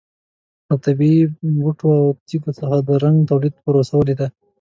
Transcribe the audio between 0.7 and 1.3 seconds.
طبیعي